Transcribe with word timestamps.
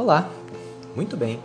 Olá, 0.00 0.30
muito 0.96 1.14
bem. 1.14 1.38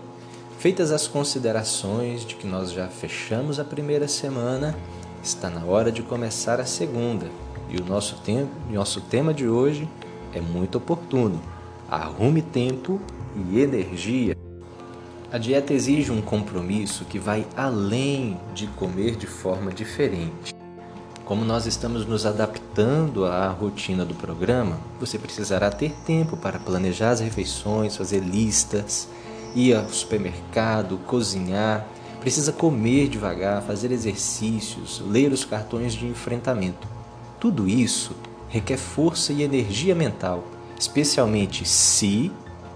Feitas 0.60 0.90
as 0.90 1.10
considerações 1.10 2.26
de 2.26 2.36
que 2.36 2.48
nós 2.48 2.72
já 2.72 2.88
fechamos 2.88 3.60
a 3.60 3.66
primeira 3.66 4.08
semana, 4.08 4.74
está 5.22 5.50
na 5.50 5.66
hora 5.66 5.92
de 5.92 6.02
começar 6.02 6.62
a 6.62 6.66
segunda. 6.66 7.26
E 7.70 7.76
o 7.76 7.84
nosso, 7.84 8.16
nosso 8.72 9.02
tema 9.02 9.34
de 9.34 9.46
hoje 9.46 9.90
é 10.34 10.40
muito 10.40 10.78
oportuno. 10.78 11.38
Arrume 11.92 12.42
tempo 12.42 13.02
e 13.36 13.60
energia. 13.60 14.38
A 15.30 15.38
dieta 15.38 15.74
exige 15.74 16.10
um 16.10 16.22
compromisso 16.22 17.04
que 17.04 17.20
vai 17.20 17.46
além 17.58 18.40
de 18.54 18.68
comer 18.68 19.18
de 19.18 19.28
forma 19.28 19.70
diferente. 19.70 20.55
Como 21.26 21.44
nós 21.44 21.66
estamos 21.66 22.06
nos 22.06 22.24
adaptando 22.24 23.26
à 23.26 23.50
rotina 23.50 24.06
do 24.06 24.14
programa, 24.14 24.78
você 25.00 25.18
precisará 25.18 25.72
ter 25.72 25.92
tempo 26.06 26.38
para 26.38 26.60
planejar 26.60 27.10
as 27.10 27.20
refeições, 27.20 27.98
fazer 27.98 28.20
listas, 28.20 29.08
ir 29.56 29.76
ao 29.76 29.90
supermercado, 29.90 31.00
cozinhar. 31.08 31.84
Precisa 32.20 32.54
comer 32.54 33.10
devagar, 33.10 33.64
fazer 33.64 33.92
exercícios, 33.92 35.02
ler 35.04 35.32
os 35.32 35.44
cartões 35.44 35.94
de 35.94 36.06
enfrentamento. 36.06 36.88
Tudo 37.40 37.68
isso 37.68 38.16
requer 38.48 38.78
força 38.78 39.34
e 39.34 39.42
energia 39.42 39.96
mental, 39.96 40.44
especialmente 40.80 41.68
se 41.68 42.32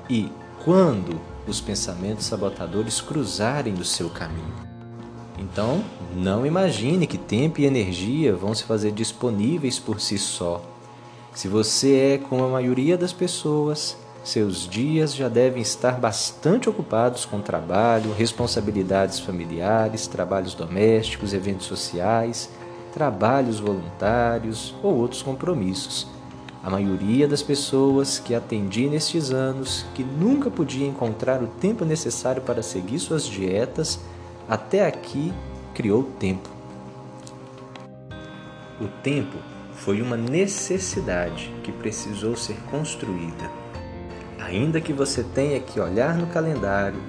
e 0.09 0.31
quando 0.66 1.22
os 1.48 1.62
pensamentos 1.62 2.26
sabotadores 2.26 3.00
cruzarem 3.00 3.76
do 3.76 3.86
seu 3.86 4.09
caminho. 4.09 4.69
Então, 5.40 5.82
não 6.14 6.46
imagine 6.46 7.08
que 7.08 7.18
tempo 7.18 7.62
e 7.62 7.66
energia 7.66 8.36
vão 8.36 8.54
se 8.54 8.66
fazer 8.66 8.92
disponíveis 8.92 9.80
por 9.80 10.02
si 10.02 10.18
só. 10.18 10.62
Se 11.34 11.48
você 11.48 11.96
é 11.96 12.18
como 12.18 12.44
a 12.44 12.50
maioria 12.50 12.98
das 12.98 13.14
pessoas, 13.14 13.96
seus 14.22 14.68
dias 14.68 15.16
já 15.16 15.30
devem 15.30 15.62
estar 15.62 15.98
bastante 15.98 16.70
ocupados 16.70 17.23
com 17.23 17.40
trabalho, 17.40 18.12
responsabilidades 18.12 19.20
familiares, 19.20 20.08
trabalhos 20.08 20.54
domésticos, 20.54 21.34
eventos 21.34 21.68
sociais, 21.68 22.50
trabalhos 22.94 23.62
voluntários 23.62 24.76
ou 24.84 24.94
outros 24.98 25.22
compromissos. 25.22 26.06
A 26.62 26.70
maioria 26.70 27.26
das 27.30 27.42
pessoas 27.42 28.20
que 28.20 28.36
atendi 28.36 28.90
nestes 28.90 29.31
anos, 29.31 29.86
que 29.96 30.03
nunca 30.03 30.52
podia 30.52 30.86
encontrar 30.86 31.42
o 31.42 31.48
tempo 31.48 31.86
necessário 31.86 32.42
para 32.42 32.62
seguir 32.62 33.00
suas 33.00 33.26
dietas, 33.26 34.00
até 34.50 34.88
aqui 34.88 35.31
criou 35.75 36.03
tempo. 36.03 36.50
O 38.81 38.88
tempo 39.03 39.38
foi 39.75 40.02
uma 40.02 40.17
necessidade 40.17 41.53
que 41.64 41.72
precisou 41.72 42.36
ser 42.36 42.58
construída. 42.72 43.50
Ainda 44.39 44.81
que 44.81 44.91
você 44.91 45.23
tenha 45.23 45.59
que 45.59 45.80
olhar 45.80 46.17
no 46.17 46.25
calendário, 46.28 47.00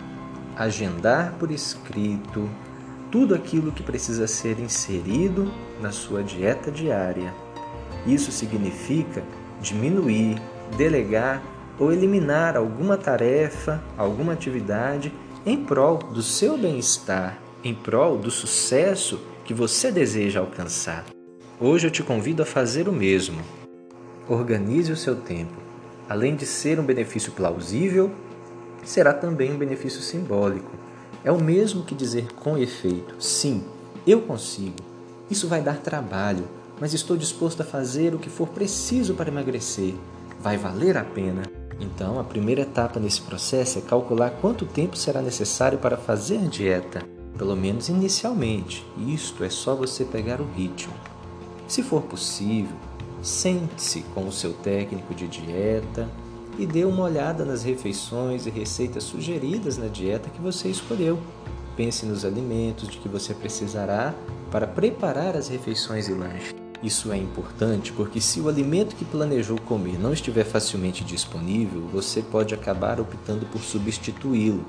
agendar 0.55 1.33
por 1.39 1.51
escrito 1.51 2.49
tudo 3.11 3.35
aquilo 3.35 3.73
que 3.73 3.83
precisa 3.83 4.27
ser 4.27 4.59
inserido 4.61 5.51
na 5.81 5.91
sua 5.91 6.23
dieta 6.23 6.71
diária. 6.71 7.33
Isso 8.07 8.31
significa 8.31 9.23
diminuir, 9.61 10.41
delegar 10.77 11.43
ou 11.79 11.91
eliminar 11.91 12.57
alguma 12.57 12.99
tarefa, 12.99 13.83
alguma 13.97 14.35
atividade 14.35 15.11
em 15.45 15.65
prol 15.65 15.97
do 15.97 16.23
seu 16.23 16.59
bem-estar, 16.59 17.41
em 17.65 17.75
prol 17.75 18.19
do 18.19 18.31
sucesso 18.31 19.19
que 19.45 19.55
você 19.55 19.91
deseja 19.91 20.41
alcançar. 20.41 21.07
Hoje 21.59 21.87
eu 21.87 21.91
te 21.91 22.03
convido 22.03 22.43
a 22.43 22.47
fazer 22.47 22.89
o 22.89 22.93
mesmo. 22.93 23.41
Organize 24.29 24.93
o 24.93 24.97
seu 24.97 25.17
tempo. 25.17 25.55
Além 26.09 26.37
de 26.37 26.45
ser 26.45 26.79
um 26.79 26.85
benefício 26.85 27.33
plausível, 27.33 28.11
será 28.85 29.15
também 29.15 29.53
um 29.53 29.59
benefício 29.59 30.01
simbólico. 30.01 30.73
É 31.25 31.33
o 31.33 31.43
mesmo 31.43 31.85
que 31.85 31.95
dizer 31.95 32.33
com 32.35 32.59
efeito: 32.59 33.15
sim, 33.19 33.65
eu 34.07 34.21
consigo. 34.21 34.77
Isso 35.31 35.49
vai 35.49 35.63
dar 35.63 35.79
trabalho, 35.79 36.49
mas 36.81 36.93
estou 36.93 37.17
disposto 37.17 37.63
a 37.63 37.65
fazer 37.65 38.15
o 38.15 38.19
que 38.19 38.29
for 38.29 38.49
preciso 38.49 39.15
para 39.15 39.31
emagrecer. 39.31 39.95
Vai 40.39 40.57
valer 40.57 40.97
a 40.97 41.05
pena. 41.05 41.60
Então, 41.81 42.21
a 42.21 42.25
primeira 42.25 42.61
etapa 42.61 43.01
nesse 43.01 43.23
processo 43.23 43.79
é 43.79 43.83
calcular 43.83 44.31
quanto 44.41 44.67
tempo 44.67 44.97
será 44.97 45.23
necessário 45.23 45.79
para 45.79 45.97
fazer 45.97 46.39
dieta, 46.49 47.03
pelo 47.39 47.57
menos 47.57 47.89
inicialmente. 47.89 48.87
Isto 48.99 49.43
é 49.43 49.49
só 49.49 49.75
você 49.75 50.05
pegar 50.05 50.41
o 50.41 50.51
ritmo. 50.53 50.93
Se 51.67 51.83
for 51.83 52.03
possível, 52.03 52.77
sente-se 53.23 54.03
com 54.15 54.27
o 54.27 54.33
seu 54.33 54.53
técnico 54.53 55.15
de 55.15 55.27
dieta 55.27 56.07
e 56.59 56.67
dê 56.67 56.85
uma 56.85 57.05
olhada 57.05 57.45
nas 57.45 57.63
refeições 57.63 58.45
e 58.45 58.51
receitas 58.51 59.05
sugeridas 59.05 59.79
na 59.79 59.87
dieta 59.87 60.29
que 60.29 60.41
você 60.41 60.69
escolheu. 60.69 61.19
Pense 61.77 62.05
nos 62.05 62.25
alimentos 62.25 62.89
de 62.89 62.99
que 62.99 63.09
você 63.09 63.33
precisará 63.33 64.15
para 64.51 64.67
preparar 64.67 65.37
as 65.37 65.49
refeições 65.49 66.09
e 66.09 66.13
lanches. 66.13 66.70
Isso 66.83 67.13
é 67.13 67.17
importante 67.17 67.93
porque, 67.93 68.21
se 68.21 68.41
o 68.41 68.49
alimento 68.49 68.97
que 68.97 69.05
planejou 69.05 69.59
comer 69.61 69.99
não 69.99 70.15
estiver 70.15 70.45
facilmente 70.45 71.05
disponível, 71.05 71.83
você 71.93 72.23
pode 72.23 72.55
acabar 72.55 72.99
optando 72.99 73.45
por 73.47 73.61
substituí-lo. 73.61 74.65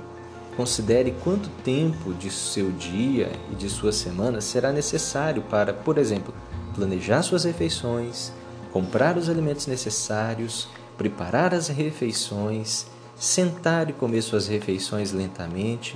Considere 0.58 1.16
quanto 1.24 1.50
tempo 1.64 2.14
de 2.14 2.30
seu 2.30 2.70
dia 2.72 3.32
e 3.50 3.56
de 3.56 3.70
sua 3.70 3.94
semana 3.94 4.42
será 4.42 4.74
necessário 4.74 5.42
para, 5.44 5.74
por 5.74 5.98
exemplo, 5.98 6.34
planejar 6.76 7.22
suas 7.22 7.46
refeições, 7.46 8.34
comprar 8.74 9.18
os 9.18 9.30
alimentos 9.30 9.66
necessários, 9.68 10.68
preparar 10.98 11.54
as 11.54 11.70
refeições, 11.70 12.86
sentar 13.16 13.90
e 13.90 13.94
comer 13.94 14.22
suas 14.22 14.48
refeições 14.48 15.14
lentamente, 15.14 15.96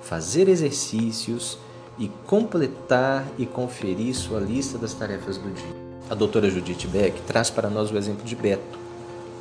fazer 0.00 0.48
exercícios 0.48 1.58
e 1.98 2.08
completar 2.26 3.26
e 3.38 3.46
conferir 3.46 4.14
sua 4.14 4.40
lista 4.40 4.76
das 4.76 4.92
tarefas 4.92 5.38
do 5.38 5.50
dia. 5.50 5.86
A 6.08 6.14
doutora 6.14 6.50
Judith 6.50 6.86
Beck 6.88 7.20
traz 7.22 7.50
para 7.50 7.68
nós 7.68 7.90
o 7.90 7.96
exemplo 7.96 8.24
de 8.24 8.36
Beto, 8.36 8.78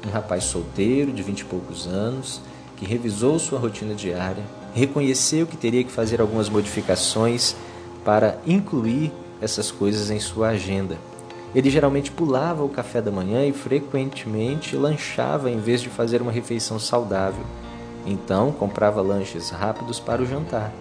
um 0.05 0.09
rapaz 0.09 0.45
solteiro 0.45 1.11
de 1.11 1.21
vinte 1.21 1.41
e 1.41 1.45
poucos 1.45 1.85
anos 1.85 2.41
que 2.77 2.85
revisou 2.85 3.39
sua 3.39 3.59
rotina 3.59 3.93
diária, 3.93 4.43
reconheceu 4.73 5.47
que 5.47 5.55
teria 5.55 5.83
que 5.83 5.91
fazer 5.91 6.19
algumas 6.19 6.49
modificações 6.49 7.55
para 8.03 8.37
incluir 8.45 9.11
essas 9.41 9.71
coisas 9.71 10.09
em 10.09 10.19
sua 10.19 10.49
agenda. 10.49 10.97
Ele 11.53 11.69
geralmente 11.69 12.11
pulava 12.11 12.63
o 12.63 12.69
café 12.69 13.01
da 13.01 13.11
manhã 13.11 13.45
e 13.45 13.53
frequentemente 13.53 14.75
lanchava 14.75 15.49
em 15.49 15.59
vez 15.59 15.81
de 15.81 15.89
fazer 15.89 16.21
uma 16.21 16.31
refeição 16.31 16.77
saudável. 16.77 17.45
Então, 18.05 18.51
comprava 18.51 19.01
lanches 19.01 19.49
rápidos 19.49 19.99
para 19.99 20.21
o 20.21 20.25
jantar. 20.25 20.73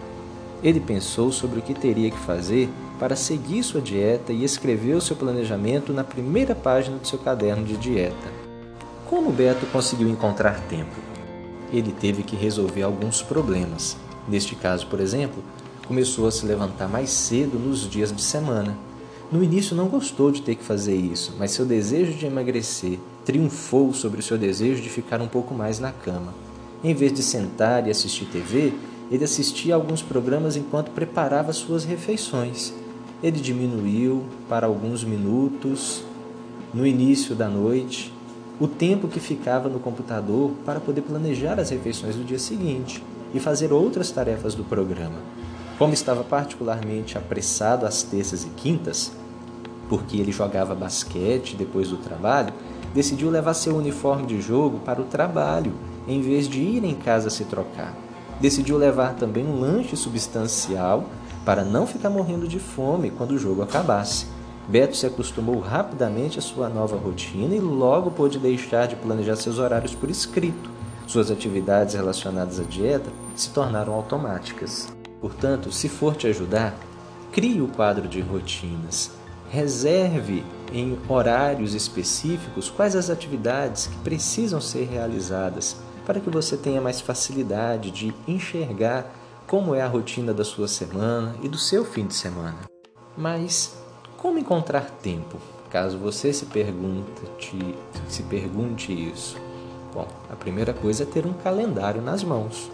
Ele 0.64 0.80
pensou 0.80 1.30
sobre 1.30 1.58
o 1.58 1.62
que 1.62 1.74
teria 1.74 2.10
que 2.10 2.18
fazer 2.18 2.70
para 2.98 3.14
seguir 3.14 3.62
sua 3.62 3.82
dieta 3.82 4.32
e 4.32 4.42
escreveu 4.42 4.98
seu 4.98 5.14
planejamento 5.14 5.92
na 5.92 6.02
primeira 6.02 6.54
página 6.54 6.96
do 6.96 7.06
seu 7.06 7.18
caderno 7.18 7.66
de 7.66 7.76
dieta. 7.76 8.32
Como 9.04 9.30
Beto 9.30 9.66
conseguiu 9.66 10.08
encontrar 10.08 10.58
tempo? 10.62 10.96
Ele 11.70 11.92
teve 11.92 12.22
que 12.22 12.34
resolver 12.34 12.80
alguns 12.80 13.20
problemas. 13.20 13.94
Neste 14.26 14.54
caso, 14.54 14.86
por 14.86 15.00
exemplo, 15.00 15.44
começou 15.86 16.26
a 16.26 16.32
se 16.32 16.46
levantar 16.46 16.88
mais 16.88 17.10
cedo 17.10 17.58
nos 17.58 17.88
dias 17.88 18.10
de 18.10 18.22
semana. 18.22 18.74
No 19.30 19.44
início 19.44 19.76
não 19.76 19.88
gostou 19.88 20.30
de 20.30 20.40
ter 20.40 20.54
que 20.54 20.64
fazer 20.64 20.96
isso, 20.96 21.34
mas 21.38 21.50
seu 21.50 21.66
desejo 21.66 22.14
de 22.14 22.24
emagrecer 22.24 22.98
triunfou 23.22 23.92
sobre 23.92 24.20
o 24.20 24.22
seu 24.22 24.38
desejo 24.38 24.80
de 24.80 24.88
ficar 24.88 25.20
um 25.20 25.28
pouco 25.28 25.52
mais 25.52 25.78
na 25.78 25.92
cama. 25.92 26.32
Em 26.82 26.94
vez 26.94 27.12
de 27.12 27.22
sentar 27.22 27.86
e 27.86 27.90
assistir 27.90 28.24
TV, 28.26 28.72
ele 29.10 29.24
assistia 29.24 29.74
a 29.74 29.76
alguns 29.76 30.02
programas 30.02 30.56
enquanto 30.56 30.90
preparava 30.90 31.52
suas 31.52 31.84
refeições. 31.84 32.72
Ele 33.22 33.40
diminuiu 33.40 34.24
para 34.48 34.66
alguns 34.66 35.04
minutos 35.04 36.02
no 36.72 36.86
início 36.86 37.34
da 37.34 37.48
noite 37.48 38.12
o 38.58 38.68
tempo 38.68 39.08
que 39.08 39.20
ficava 39.20 39.68
no 39.68 39.80
computador 39.80 40.52
para 40.64 40.80
poder 40.80 41.02
planejar 41.02 41.58
as 41.58 41.70
refeições 41.70 42.16
do 42.16 42.24
dia 42.24 42.38
seguinte 42.38 43.02
e 43.32 43.40
fazer 43.40 43.72
outras 43.72 44.10
tarefas 44.10 44.54
do 44.54 44.64
programa. 44.64 45.18
Como 45.78 45.92
estava 45.92 46.22
particularmente 46.22 47.18
apressado 47.18 47.84
às 47.84 48.02
terças 48.02 48.44
e 48.44 48.48
quintas, 48.50 49.12
porque 49.88 50.16
ele 50.16 50.30
jogava 50.30 50.74
basquete 50.74 51.56
depois 51.56 51.88
do 51.88 51.96
trabalho, 51.96 52.54
decidiu 52.94 53.28
levar 53.28 53.54
seu 53.54 53.76
uniforme 53.76 54.26
de 54.26 54.40
jogo 54.40 54.78
para 54.78 55.00
o 55.00 55.04
trabalho 55.04 55.72
em 56.06 56.20
vez 56.20 56.48
de 56.48 56.60
ir 56.60 56.84
em 56.84 56.94
casa 56.94 57.28
se 57.28 57.44
trocar 57.44 58.03
decidiu 58.40 58.76
levar 58.76 59.14
também 59.14 59.46
um 59.46 59.60
lanche 59.60 59.96
substancial 59.96 61.04
para 61.44 61.64
não 61.64 61.86
ficar 61.86 62.10
morrendo 62.10 62.48
de 62.48 62.58
fome 62.58 63.10
quando 63.10 63.32
o 63.32 63.38
jogo 63.38 63.62
acabasse. 63.62 64.26
Beto 64.66 64.96
se 64.96 65.06
acostumou 65.06 65.60
rapidamente 65.60 66.38
à 66.38 66.42
sua 66.42 66.68
nova 66.68 66.96
rotina 66.96 67.54
e 67.54 67.60
logo 67.60 68.10
pôde 68.10 68.38
deixar 68.38 68.86
de 68.86 68.96
planejar 68.96 69.36
seus 69.36 69.58
horários 69.58 69.94
por 69.94 70.08
escrito. 70.08 70.70
Suas 71.06 71.30
atividades 71.30 71.94
relacionadas 71.94 72.58
à 72.58 72.62
dieta 72.62 73.10
se 73.36 73.50
tornaram 73.50 73.92
automáticas. 73.92 74.88
Portanto, 75.20 75.70
se 75.70 75.88
for 75.88 76.16
te 76.16 76.26
ajudar, 76.26 76.74
crie 77.30 77.60
o 77.60 77.68
quadro 77.68 78.08
de 78.08 78.22
rotinas. 78.22 79.10
Reserve 79.50 80.42
em 80.72 80.98
horários 81.08 81.74
específicos 81.74 82.70
quais 82.70 82.96
as 82.96 83.10
atividades 83.10 83.86
que 83.86 83.96
precisam 83.98 84.60
ser 84.60 84.88
realizadas 84.88 85.76
para 86.06 86.20
que 86.20 86.30
você 86.30 86.56
tenha 86.56 86.80
mais 86.80 87.00
facilidade 87.00 87.90
de 87.90 88.14
enxergar 88.26 89.10
como 89.46 89.74
é 89.74 89.82
a 89.82 89.88
rotina 89.88 90.32
da 90.32 90.44
sua 90.44 90.68
semana 90.68 91.34
e 91.42 91.48
do 91.48 91.58
seu 91.58 91.84
fim 91.84 92.06
de 92.06 92.14
semana. 92.14 92.58
Mas 93.16 93.76
como 94.16 94.38
encontrar 94.38 94.90
tempo? 95.02 95.38
Caso 95.70 95.98
você 95.98 96.32
se 96.32 96.46
pergunte, 96.46 97.74
se 98.08 98.22
pergunte 98.22 98.92
isso. 98.92 99.36
Bom, 99.92 100.06
a 100.30 100.36
primeira 100.36 100.72
coisa 100.72 101.02
é 101.02 101.06
ter 101.06 101.26
um 101.26 101.32
calendário 101.32 102.00
nas 102.00 102.24
mãos, 102.24 102.70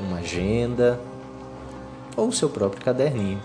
uma 0.00 0.18
agenda 0.18 1.00
ou 2.16 2.30
seu 2.32 2.48
próprio 2.48 2.84
caderninho. 2.84 3.40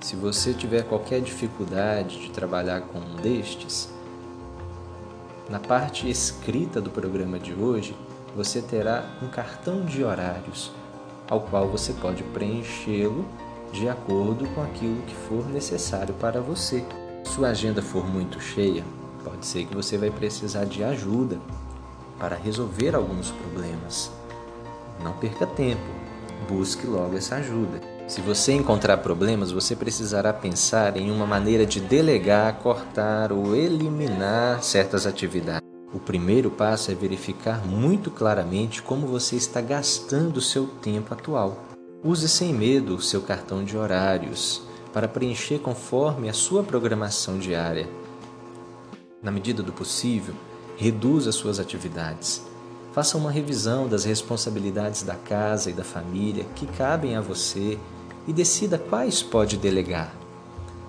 Se 0.00 0.16
você 0.16 0.54
tiver 0.54 0.84
qualquer 0.84 1.20
dificuldade 1.20 2.20
de 2.20 2.30
trabalhar 2.30 2.80
com 2.82 2.98
um 2.98 3.16
destes, 3.16 3.90
na 5.48 5.58
parte 5.58 6.08
escrita 6.10 6.80
do 6.80 6.90
programa 6.90 7.38
de 7.38 7.54
hoje, 7.54 7.96
você 8.36 8.60
terá 8.60 9.04
um 9.22 9.28
cartão 9.28 9.84
de 9.84 10.04
horários, 10.04 10.70
ao 11.28 11.40
qual 11.40 11.68
você 11.68 11.92
pode 11.94 12.22
preenchê-lo 12.22 13.24
de 13.72 13.88
acordo 13.88 14.46
com 14.54 14.62
aquilo 14.62 15.00
que 15.02 15.14
for 15.14 15.48
necessário 15.48 16.14
para 16.14 16.40
você. 16.40 16.84
Se 17.24 17.32
sua 17.32 17.48
agenda 17.48 17.80
for 17.80 18.06
muito 18.06 18.40
cheia, 18.40 18.84
pode 19.24 19.46
ser 19.46 19.64
que 19.64 19.74
você 19.74 19.96
vai 19.96 20.10
precisar 20.10 20.64
de 20.64 20.84
ajuda 20.84 21.38
para 22.18 22.36
resolver 22.36 22.94
alguns 22.94 23.30
problemas. 23.30 24.10
Não 25.02 25.12
perca 25.14 25.46
tempo, 25.46 25.80
busque 26.48 26.86
logo 26.86 27.16
essa 27.16 27.36
ajuda. 27.36 27.97
Se 28.08 28.22
você 28.22 28.54
encontrar 28.54 28.96
problemas, 28.96 29.52
você 29.52 29.76
precisará 29.76 30.32
pensar 30.32 30.96
em 30.96 31.10
uma 31.10 31.26
maneira 31.26 31.66
de 31.66 31.78
delegar, 31.78 32.54
cortar 32.54 33.30
ou 33.30 33.54
eliminar 33.54 34.62
certas 34.62 35.06
atividades. 35.06 35.68
O 35.92 35.98
primeiro 35.98 36.50
passo 36.50 36.90
é 36.90 36.94
verificar 36.94 37.66
muito 37.66 38.10
claramente 38.10 38.80
como 38.80 39.06
você 39.06 39.36
está 39.36 39.60
gastando 39.60 40.40
seu 40.40 40.66
tempo 40.66 41.12
atual. 41.12 41.62
Use 42.02 42.26
sem 42.30 42.50
medo 42.50 42.94
o 42.94 43.02
seu 43.02 43.20
cartão 43.20 43.62
de 43.62 43.76
horários 43.76 44.62
para 44.90 45.06
preencher 45.06 45.58
conforme 45.58 46.30
a 46.30 46.32
sua 46.32 46.62
programação 46.62 47.38
diária. 47.38 47.90
Na 49.22 49.30
medida 49.30 49.62
do 49.62 49.72
possível, 49.72 50.34
reduza 50.78 51.30
suas 51.30 51.60
atividades. 51.60 52.42
Faça 52.94 53.18
uma 53.18 53.30
revisão 53.30 53.86
das 53.86 54.04
responsabilidades 54.04 55.02
da 55.02 55.14
casa 55.14 55.68
e 55.68 55.74
da 55.74 55.84
família 55.84 56.46
que 56.54 56.66
cabem 56.66 57.14
a 57.14 57.20
você 57.20 57.78
e 58.28 58.32
decida 58.32 58.78
quais 58.78 59.22
pode 59.24 59.56
delegar. 59.56 60.14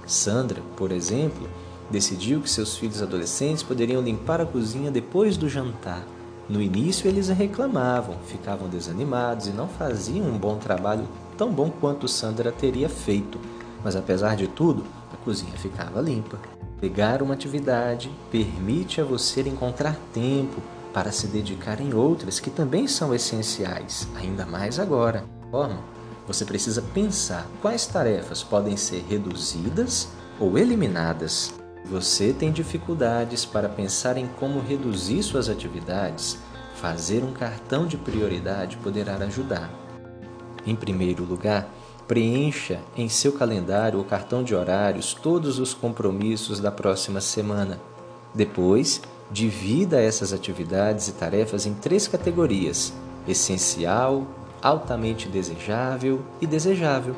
Sandra, 0.05 0.61
por 0.77 0.91
exemplo, 0.91 1.49
decidiu 1.89 2.41
que 2.41 2.49
seus 2.49 2.77
filhos 2.77 3.01
adolescentes 3.01 3.63
poderiam 3.63 4.01
limpar 4.01 4.39
a 4.39 4.45
cozinha 4.45 4.91
depois 4.91 5.37
do 5.37 5.49
jantar 5.49 6.05
no 6.49 6.59
início 6.59 7.07
eles 7.07 7.29
reclamavam, 7.29 8.17
ficavam 8.25 8.67
desanimados 8.67 9.45
e 9.45 9.51
não 9.51 9.67
faziam 9.67 10.25
um 10.25 10.35
bom 10.35 10.57
trabalho 10.57 11.07
tão 11.37 11.51
bom 11.51 11.69
quanto 11.69 12.07
Sandra 12.07 12.51
teria 12.51 12.89
feito, 12.89 13.39
mas 13.83 13.95
apesar 13.95 14.35
de 14.35 14.47
tudo, 14.47 14.83
a 15.13 15.17
cozinha 15.17 15.55
ficava 15.57 16.01
limpa. 16.01 16.39
Pegar 16.81 17.21
uma 17.21 17.35
atividade 17.35 18.09
permite 18.31 18.99
a 18.99 19.03
você 19.03 19.41
encontrar 19.41 19.95
tempo 20.11 20.59
para 20.91 21.11
se 21.11 21.27
dedicar 21.27 21.79
em 21.79 21.93
outras 21.93 22.39
que 22.39 22.49
também 22.49 22.87
são 22.87 23.13
essenciais, 23.13 24.07
ainda 24.15 24.43
mais 24.43 24.79
agora. 24.79 25.23
Forma, 25.51 25.77
você 26.29 26.45
precisa 26.45 26.81
pensar 26.93 27.45
quais 27.61 27.85
tarefas 27.85 28.41
podem 28.41 28.77
ser 28.77 29.03
reduzidas 29.09 30.07
ou 30.39 30.57
eliminadas 30.57 31.59
você 31.89 32.33
tem 32.33 32.51
dificuldades 32.51 33.45
para 33.45 33.67
pensar 33.67 34.15
em 34.15 34.27
como 34.39 34.59
reduzir 34.59 35.23
suas 35.23 35.49
atividades, 35.49 36.37
fazer 36.75 37.23
um 37.23 37.31
cartão 37.31 37.87
de 37.87 37.97
prioridade 37.97 38.77
poderá 38.77 39.15
ajudar. 39.15 39.71
Em 40.67 40.75
primeiro 40.75 41.23
lugar, 41.23 41.67
preencha 42.07 42.79
em 42.95 43.09
seu 43.09 43.31
calendário 43.31 43.99
o 43.99 44.05
cartão 44.05 44.43
de 44.43 44.53
horários 44.53 45.15
todos 45.15 45.57
os 45.57 45.73
compromissos 45.73 46.59
da 46.59 46.71
próxima 46.71 47.21
semana. 47.21 47.79
Depois, 48.35 49.01
divida 49.31 49.99
essas 49.99 50.31
atividades 50.31 51.07
e 51.07 51.13
tarefas 51.13 51.65
em 51.65 51.73
três 51.73 52.07
categorias: 52.07 52.93
essencial, 53.27 54.27
altamente 54.61 55.27
desejável 55.27 56.21
e 56.41 56.47
desejável. 56.47 57.15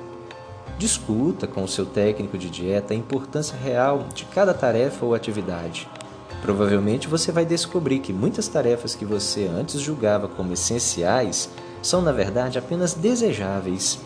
Discuta 0.77 1.45
com 1.47 1.63
o 1.63 1.67
seu 1.67 1.85
técnico 1.85 2.37
de 2.37 2.49
dieta 2.49 2.93
a 2.93 2.97
importância 2.97 3.55
real 3.57 4.05
de 4.13 4.25
cada 4.25 4.53
tarefa 4.53 5.05
ou 5.05 5.13
atividade. 5.13 5.87
Provavelmente 6.41 7.07
você 7.07 7.31
vai 7.31 7.45
descobrir 7.45 7.99
que 7.99 8.11
muitas 8.11 8.47
tarefas 8.47 8.95
que 8.95 9.05
você 9.05 9.45
antes 9.45 9.79
julgava 9.79 10.27
como 10.27 10.53
essenciais 10.53 11.49
são, 11.81 12.01
na 12.01 12.11
verdade, 12.11 12.57
apenas 12.57 12.93
desejáveis 12.93 13.99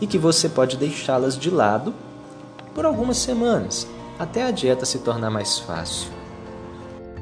e 0.00 0.06
que 0.06 0.18
você 0.18 0.48
pode 0.48 0.76
deixá-las 0.76 1.38
de 1.38 1.50
lado 1.50 1.94
por 2.74 2.84
algumas 2.84 3.18
semanas 3.18 3.86
até 4.18 4.42
a 4.42 4.50
dieta 4.50 4.84
se 4.84 4.98
tornar 4.98 5.30
mais 5.30 5.58
fácil. 5.58 6.10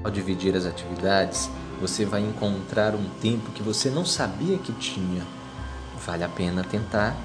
Ao 0.02 0.10
dividir 0.10 0.56
as 0.56 0.64
atividades, 0.64 1.50
você 1.80 2.04
vai 2.04 2.22
encontrar 2.22 2.94
um 2.94 3.04
tempo 3.20 3.50
que 3.52 3.62
você 3.62 3.90
não 3.90 4.04
sabia 4.04 4.56
que 4.56 4.72
tinha. 4.72 5.22
Vale 6.04 6.24
a 6.24 6.28
pena 6.28 6.62
tentar 6.64 7.16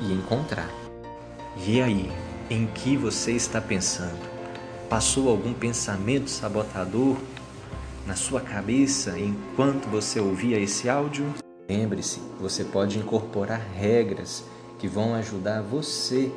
e 0.00 0.12
encontrar. 0.12 0.68
E 1.66 1.80
aí, 1.80 2.12
em 2.50 2.66
que 2.66 2.96
você 2.96 3.32
está 3.32 3.60
pensando? 3.60 4.20
Passou 4.88 5.28
algum 5.28 5.52
pensamento 5.52 6.30
sabotador 6.30 7.16
na 8.06 8.14
sua 8.14 8.40
cabeça 8.40 9.18
enquanto 9.18 9.88
você 9.88 10.20
ouvia 10.20 10.58
esse 10.58 10.88
áudio? 10.88 11.26
Lembre-se, 11.68 12.20
você 12.40 12.62
pode 12.62 12.98
incorporar 12.98 13.60
regras 13.74 14.44
que 14.78 14.86
vão 14.86 15.14
ajudar 15.14 15.62
você 15.62 16.30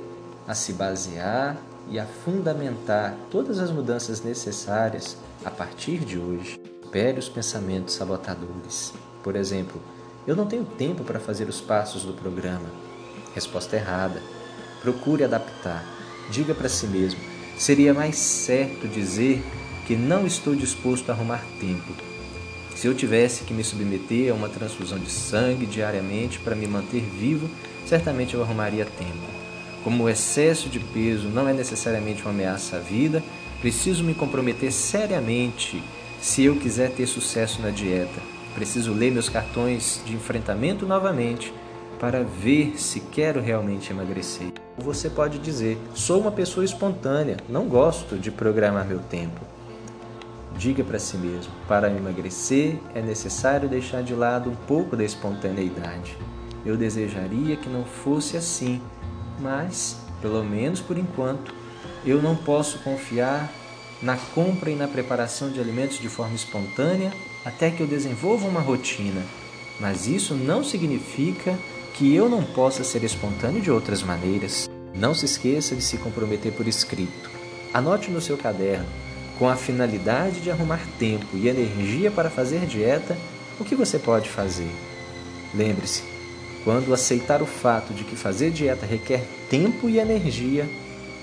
a 0.48 0.56
se 0.56 0.74
basear 0.74 1.58
e 1.90 2.00
a 2.00 2.06
fundamentar 2.06 3.16
todas 3.30 3.60
as 3.60 3.72
mudanças 3.72 4.24
necessárias 4.24 5.18
a 5.46 5.52
partir 5.52 6.00
de 6.00 6.18
hoje. 6.18 6.60
Pere 6.92 7.20
os 7.20 7.30
pensamentos 7.30 7.94
sabotadores. 7.94 8.94
Por 9.24 9.36
exemplo, 9.36 9.80
eu 10.30 10.36
não 10.36 10.46
tenho 10.46 10.64
tempo 10.64 11.04
para 11.04 11.20
fazer 11.20 11.50
os 11.50 11.60
passos 11.60 12.04
do 12.04 12.14
programa. 12.14 12.70
Resposta 13.34 13.76
errada. 13.76 14.22
Procure 14.80 15.24
adaptar. 15.24 15.84
Diga 16.30 16.54
para 16.54 16.70
si 16.70 16.86
mesmo: 16.86 17.20
seria 17.58 17.96
mais 17.96 18.16
certo 18.16 18.88
dizer 18.88 19.44
que 19.88 19.96
não 19.96 20.28
estou 20.28 20.54
disposto 20.54 21.10
a 21.10 21.14
arrumar 21.14 21.44
tempo. 21.60 21.92
Se 22.76 22.86
eu 22.86 22.94
tivesse 22.94 23.44
que 23.44 23.56
me 23.56 23.64
submeter 23.64 24.32
a 24.32 24.36
uma 24.36 24.50
transfusão 24.50 25.00
de 25.00 25.10
sangue 25.10 25.66
diariamente 25.66 26.38
para 26.38 26.56
me 26.56 26.68
manter 26.68 27.02
vivo, 27.02 27.50
certamente 27.88 28.36
eu 28.36 28.44
arrumaria 28.44 28.86
tempo. 28.86 29.28
Como 29.84 30.04
o 30.04 30.10
excesso 30.10 30.70
de 30.70 30.80
peso 30.80 31.28
não 31.28 31.50
é 31.50 31.54
necessariamente 31.54 32.22
uma 32.22 32.30
ameaça 32.30 32.76
à 32.76 32.80
vida, 32.80 33.24
preciso 33.62 34.04
me 34.04 34.14
comprometer 34.14 34.72
seriamente 34.72 35.84
se 36.22 36.44
eu 36.44 36.56
quiser 36.56 36.92
ter 36.92 37.08
sucesso 37.08 37.64
na 37.64 37.72
dieta. 37.72 38.39
Preciso 38.60 38.92
ler 38.92 39.10
meus 39.10 39.30
cartões 39.30 40.02
de 40.06 40.14
enfrentamento 40.14 40.86
novamente 40.86 41.54
para 41.98 42.26
ver 42.26 42.74
se 42.78 43.00
quero 43.00 43.40
realmente 43.40 43.90
emagrecer. 43.90 44.52
Você 44.78 45.10
pode 45.10 45.40
dizer: 45.40 45.78
sou 45.96 46.20
uma 46.20 46.30
pessoa 46.30 46.66
espontânea, 46.66 47.38
não 47.48 47.70
gosto 47.70 48.18
de 48.18 48.30
programar 48.30 48.86
meu 48.86 49.00
tempo. 49.00 49.40
Diga 50.58 50.84
para 50.84 51.00
si 51.00 51.16
mesmo: 51.16 51.54
para 51.70 51.90
emagrecer 51.90 52.78
é 52.94 53.02
necessário 53.02 53.70
deixar 53.70 54.04
de 54.04 54.14
lado 54.14 54.50
um 54.50 54.56
pouco 54.68 54.98
da 54.98 55.06
espontaneidade. 55.06 56.18
Eu 56.66 56.76
desejaria 56.76 57.56
que 57.56 57.70
não 57.70 57.86
fosse 57.86 58.36
assim, 58.36 58.82
mas, 59.40 60.02
pelo 60.22 60.44
menos 60.44 60.82
por 60.82 60.98
enquanto, 60.98 61.56
eu 62.06 62.22
não 62.22 62.36
posso 62.36 62.80
confiar 62.80 63.50
na 64.02 64.18
compra 64.36 64.70
e 64.70 64.76
na 64.76 64.90
preparação 64.90 65.50
de 65.50 65.62
alimentos 65.62 65.98
de 65.98 66.10
forma 66.10 66.36
espontânea 66.36 67.14
até 67.44 67.70
que 67.72 67.82
eu 67.82 67.88
desenvolva 67.88 68.48
uma 68.48 68.62
rotina. 68.62 69.22
Mas 69.80 70.08
isso 70.08 70.34
não 70.34 70.64
significa 70.64 71.58
que 71.94 72.14
eu 72.14 72.30
não 72.30 72.44
possa 72.44 72.84
ser 72.84 73.04
espontâneo 73.04 73.62
de 73.62 73.72
outras 73.72 74.04
maneiras. 74.04 74.70
Não 74.94 75.14
se 75.14 75.26
esqueça 75.26 75.76
de 75.76 75.82
se 75.82 75.98
comprometer 75.98 76.52
por 76.52 76.68
escrito. 76.68 77.30
Anote 77.74 78.10
no 78.10 78.22
seu 78.22 78.38
caderno, 78.38 78.88
com 79.38 79.48
a 79.48 79.56
finalidade 79.56 80.42
de 80.42 80.50
arrumar 80.50 80.82
tempo 80.98 81.38
e 81.38 81.48
energia 81.48 82.10
para 82.10 82.30
fazer 82.30 82.66
dieta, 82.66 83.18
o 83.60 83.64
que 83.64 83.76
você 83.76 84.00
pode 84.00 84.30
fazer. 84.30 84.70
Lembre-se, 85.54 86.04
quando 86.64 86.94
aceitar 86.94 87.42
o 87.42 87.46
fato 87.46 87.94
de 87.94 88.04
que 88.04 88.16
fazer 88.16 88.52
dieta 88.52 88.86
requer 88.86 89.24
tempo 89.50 89.90
e 89.90 90.00
energia 90.00 90.68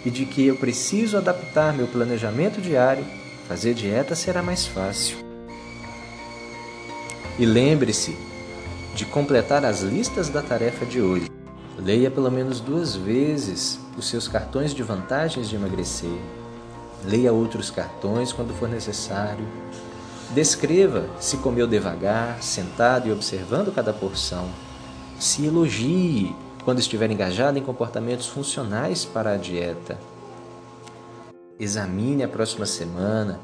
e 0.04 0.10
de 0.10 0.24
que 0.24 0.46
eu 0.46 0.56
preciso 0.56 1.16
adaptar 1.16 1.74
meu 1.74 1.86
planejamento 1.86 2.60
diário, 2.60 3.04
fazer 3.48 3.74
dieta 3.74 4.14
será 4.14 4.42
mais 4.42 4.66
fácil. 4.66 5.25
E 7.38 7.44
lembre-se 7.44 8.16
de 8.94 9.04
completar 9.04 9.62
as 9.62 9.82
listas 9.82 10.30
da 10.30 10.40
tarefa 10.40 10.86
de 10.86 11.02
hoje. 11.02 11.30
Leia 11.76 12.10
pelo 12.10 12.30
menos 12.30 12.60
duas 12.60 12.96
vezes 12.96 13.78
os 13.98 14.08
seus 14.08 14.26
cartões 14.26 14.72
de 14.72 14.82
vantagens 14.82 15.46
de 15.46 15.54
emagrecer. 15.54 16.18
Leia 17.04 17.34
outros 17.34 17.70
cartões 17.70 18.32
quando 18.32 18.54
for 18.54 18.70
necessário. 18.70 19.46
Descreva 20.30 21.04
se 21.20 21.36
comeu 21.36 21.66
devagar, 21.66 22.42
sentado 22.42 23.06
e 23.06 23.12
observando 23.12 23.70
cada 23.70 23.92
porção. 23.92 24.48
Se 25.20 25.44
elogie 25.44 26.34
quando 26.64 26.78
estiver 26.78 27.10
engajado 27.10 27.58
em 27.58 27.62
comportamentos 27.62 28.28
funcionais 28.28 29.04
para 29.04 29.34
a 29.34 29.36
dieta. 29.36 29.98
Examine 31.60 32.22
a 32.22 32.28
próxima 32.28 32.64
semana, 32.64 33.38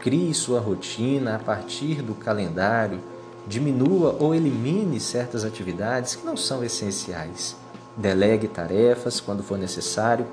crie 0.00 0.34
sua 0.34 0.58
rotina 0.58 1.36
a 1.36 1.38
partir 1.38 2.02
do 2.02 2.14
calendário, 2.14 3.00
diminua 3.48 4.14
ou 4.20 4.34
elimine 4.34 5.00
certas 5.00 5.44
atividades 5.44 6.14
que 6.14 6.26
não 6.26 6.36
são 6.36 6.62
essenciais. 6.62 7.56
Delegue 7.96 8.46
tarefas 8.46 9.20
quando 9.20 9.42
for 9.42 9.58
necessário 9.58 10.26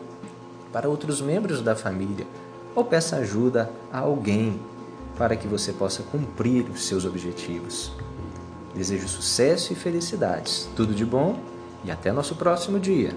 para 0.71 0.89
outros 0.89 1.21
membros 1.21 1.61
da 1.61 1.75
família 1.75 2.27
ou 2.75 2.83
peça 2.83 3.15
ajuda 3.15 3.71
a 3.91 3.99
alguém 3.99 4.59
para 5.17 5.37
que 5.37 5.47
você 5.47 5.71
possa 5.71 6.03
cumprir 6.03 6.69
os 6.69 6.85
seus 6.85 7.05
objetivos. 7.05 7.93
Desejo 8.75 9.07
sucesso 9.07 9.71
e 9.71 9.75
felicidades. 9.75 10.67
Tudo 10.75 10.93
de 10.93 11.05
bom 11.05 11.39
e 11.85 11.91
até 11.91 12.11
nosso 12.11 12.35
próximo 12.35 12.77
dia. 12.77 13.11